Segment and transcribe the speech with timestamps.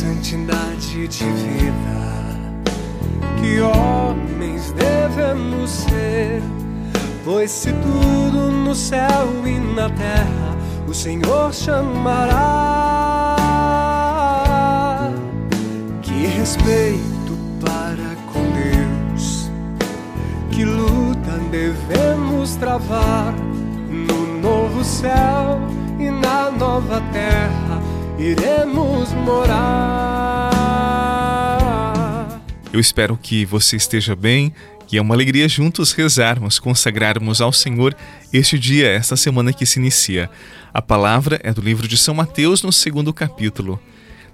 [0.00, 2.00] santidade de vida.
[3.38, 6.42] Que homens devemos ser,
[7.22, 10.56] pois se tudo no céu e na terra
[10.88, 12.56] o Senhor chamará.
[16.00, 19.50] Que respeito para com Deus,
[20.50, 23.34] que luta devemos travar
[23.90, 25.60] no novo céu
[25.98, 27.59] e na nova terra
[28.20, 30.50] iremos morar.
[32.72, 34.52] Eu espero que você esteja bem
[34.92, 37.96] e é uma alegria juntos rezarmos, consagrarmos ao Senhor
[38.32, 40.28] este dia, esta semana que se inicia.
[40.74, 43.80] A palavra é do livro de São Mateus, no segundo capítulo.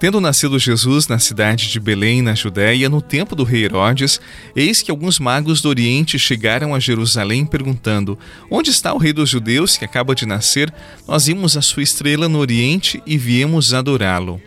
[0.00, 4.18] Tendo nascido Jesus na cidade de Belém, na Judéia, no tempo do rei Herodes,
[4.56, 8.18] eis que alguns magos do Oriente chegaram a Jerusalém perguntando:
[8.50, 10.72] Onde está o rei dos judeus que acaba de nascer?
[11.06, 14.40] Nós vimos a sua estrela no Oriente e viemos adorá-lo.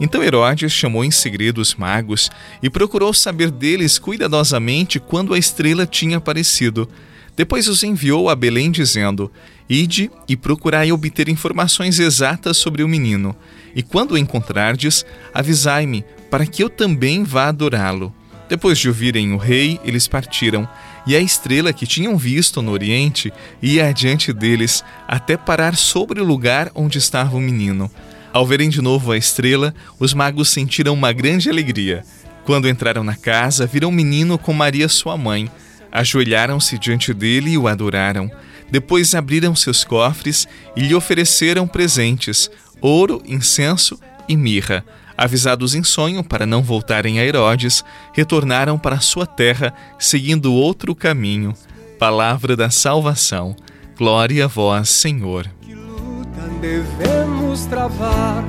[0.00, 2.28] Então Herodes chamou em segredo os magos
[2.60, 6.88] e procurou saber deles cuidadosamente quando a estrela tinha aparecido.
[7.36, 9.30] Depois os enviou a Belém, dizendo:
[9.68, 13.36] Ide e procurai obter informações exatas sobre o menino,
[13.76, 18.12] e quando o encontrardes, avisai-me, para que eu também vá adorá-lo.
[18.48, 20.66] Depois de ouvirem o rei, eles partiram,
[21.06, 26.24] e a estrela que tinham visto no oriente ia adiante deles, até parar sobre o
[26.24, 27.90] lugar onde estava o menino.
[28.32, 32.02] Ao verem de novo a estrela, os magos sentiram uma grande alegria.
[32.46, 35.50] Quando entraram na casa, viram o menino com Maria, sua mãe
[35.96, 38.30] Ajoelharam-se diante dele e o adoraram.
[38.70, 44.84] Depois abriram seus cofres e lhe ofereceram presentes: ouro, incenso e mirra.
[45.16, 51.54] Avisados em sonho para não voltarem a Herodes, retornaram para sua terra, seguindo outro caminho.
[51.98, 53.56] Palavra da salvação.
[53.96, 55.50] Glória a vós, Senhor.
[55.62, 58.44] Que luta devemos travar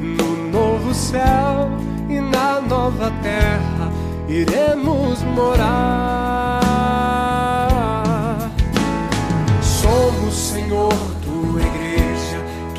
[0.00, 1.70] no novo céu
[2.08, 3.92] e na nova terra
[4.28, 6.25] iremos morar.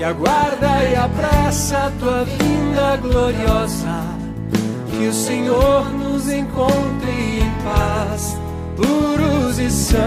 [0.07, 4.05] Aguarda e apressa a tua vinda gloriosa.
[4.89, 8.37] Que o Senhor nos encontre em paz,
[8.75, 9.99] puros e santos.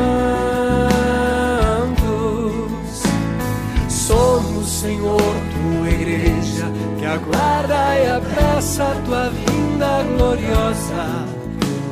[3.89, 6.66] Somos, Senhor, tua igreja,
[6.99, 11.27] que aguarda e apressa a tua vinda gloriosa.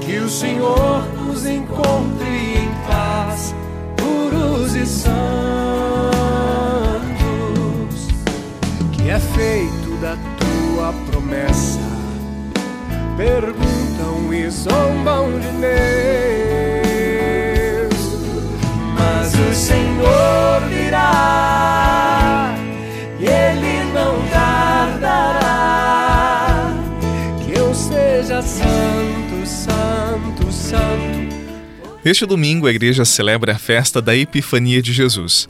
[0.00, 3.54] Que o Senhor nos encontre em paz,
[3.96, 5.87] puros e santos.
[9.18, 11.80] Feito da tua promessa.
[13.16, 15.48] Perguntam e zombam de
[17.80, 17.94] Deus,
[18.94, 22.54] mas o Senhor virá
[23.18, 25.48] e Ele não tardará.
[27.44, 31.36] Que eu seja santo, santo, santo.
[32.04, 35.48] Este domingo a igreja celebra a festa da Epifania de Jesus.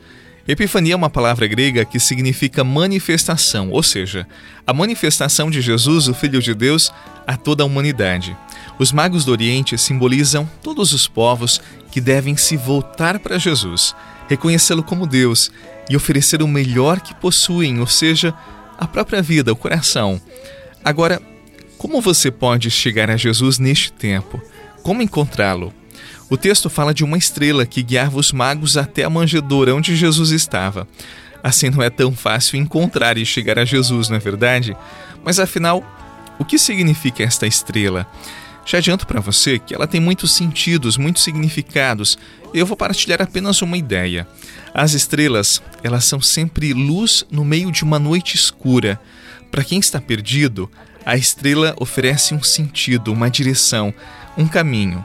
[0.51, 4.27] Epifania é uma palavra grega que significa manifestação, ou seja,
[4.65, 6.91] a manifestação de Jesus, o Filho de Deus,
[7.27, 8.35] a toda a humanidade.
[8.79, 11.61] Os magos do Oriente simbolizam todos os povos
[11.91, 13.95] que devem se voltar para Jesus,
[14.27, 15.51] reconhecê-lo como Deus
[15.87, 18.33] e oferecer o melhor que possuem, ou seja,
[18.75, 20.19] a própria vida, o coração.
[20.83, 21.21] Agora,
[21.77, 24.41] como você pode chegar a Jesus neste tempo?
[24.81, 25.71] Como encontrá-lo?
[26.29, 30.31] O texto fala de uma estrela que guiava os magos até a manjedoura onde Jesus
[30.31, 30.87] estava.
[31.43, 34.75] Assim não é tão fácil encontrar e chegar a Jesus, não é verdade?
[35.23, 35.83] Mas afinal,
[36.37, 38.07] o que significa esta estrela?
[38.65, 42.19] Já adianto para você que ela tem muitos sentidos, muitos significados.
[42.53, 44.27] Eu vou partilhar apenas uma ideia.
[44.73, 48.99] As estrelas, elas são sempre luz no meio de uma noite escura.
[49.49, 50.69] Para quem está perdido,
[51.03, 53.91] a estrela oferece um sentido, uma direção,
[54.37, 55.03] um caminho.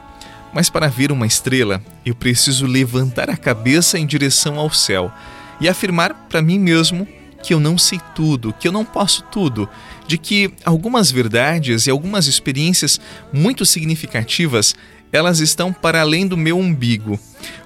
[0.55, 5.11] Mas para ver uma estrela, eu preciso levantar a cabeça em direção ao céu
[5.59, 7.05] e afirmar para mim mesmo
[7.43, 9.67] que eu não sei tudo, que eu não posso tudo,
[10.07, 13.01] de que algumas verdades e algumas experiências
[13.33, 14.73] muito significativas
[15.11, 17.19] elas estão para além do meu umbigo.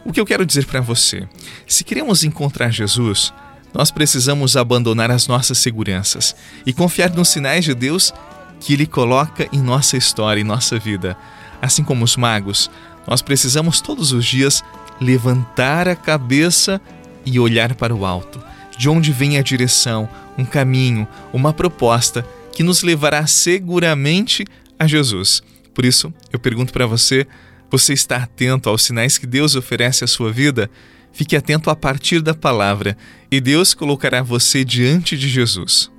[0.04, 1.28] O que eu quero dizer para você?
[1.68, 3.32] Se queremos encontrar Jesus,
[3.72, 6.36] nós precisamos abandonar as nossas seguranças
[6.66, 8.12] e confiar nos sinais de Deus
[8.60, 11.16] que Ele coloca em nossa história, em nossa vida.
[11.62, 12.70] Assim como os magos,
[13.08, 14.64] nós precisamos todos os dias
[15.00, 16.82] levantar a cabeça
[17.26, 18.42] e olhar para o alto,
[18.78, 24.46] de onde vem a direção, um caminho, uma proposta que nos levará seguramente
[24.78, 25.42] a Jesus.
[25.74, 27.28] Por isso, eu pergunto para você:
[27.70, 30.70] você está atento aos sinais que Deus oferece à sua vida?
[31.12, 32.98] Fique atento a partir da palavra
[33.32, 35.92] e Deus colocará você diante de Jesus.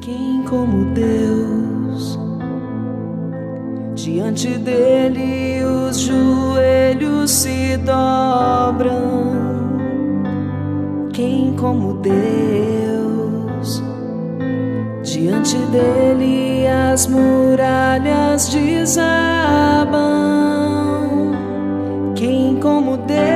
[0.00, 1.71] Quem como Deus
[4.04, 8.90] Diante dele os joelhos se dobram.
[11.12, 13.80] Quem como Deus?
[15.04, 20.00] Diante dele as muralhas desabam.
[22.16, 23.31] Quem como Deus?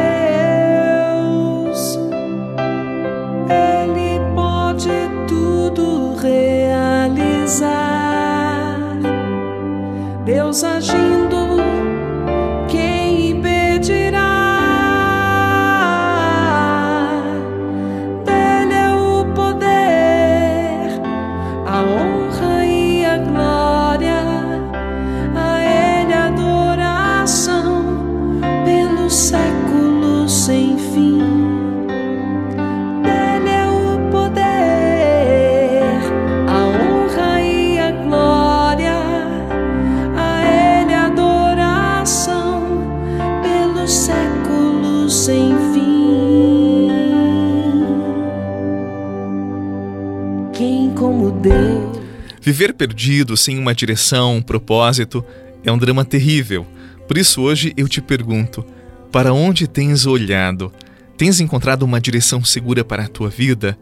[52.40, 55.24] Viver perdido, sem uma direção, um propósito,
[55.64, 56.66] é um drama terrível.
[57.08, 58.64] Por isso hoje eu te pergunto:
[59.10, 60.72] para onde tens olhado?
[61.16, 63.78] Tens encontrado uma direção segura para a tua vida?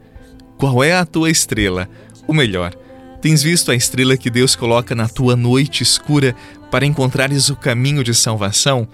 [0.57, 1.89] Qual é a tua estrela?
[2.27, 2.73] Ou melhor,
[3.21, 6.33] tens visto a estrela que Deus coloca na tua noite escura
[6.71, 8.87] para encontrares o caminho de salvação?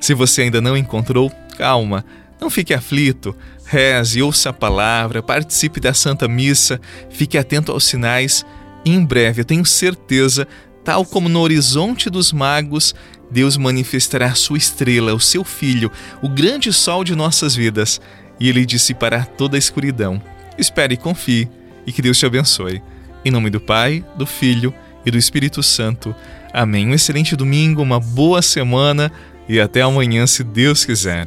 [0.00, 2.04] Se você ainda não encontrou, calma,
[2.40, 3.34] não fique aflito.
[3.64, 6.80] Reze, ouça a palavra, participe da Santa Missa,
[7.10, 8.44] fique atento aos sinais
[8.84, 10.46] e em breve, eu tenho certeza,
[10.84, 12.94] tal como no horizonte dos magos,
[13.30, 15.90] Deus manifestará a sua estrela, o seu filho,
[16.22, 18.00] o grande sol de nossas vidas,
[18.40, 20.22] e ele dissipará toda a escuridão.
[20.56, 21.48] Espere e confie,
[21.86, 22.82] e que Deus te abençoe.
[23.24, 24.72] Em nome do Pai, do Filho
[25.04, 26.14] e do Espírito Santo.
[26.52, 26.86] Amém.
[26.86, 29.12] Um excelente domingo, uma boa semana
[29.48, 31.26] e até amanhã, se Deus quiser.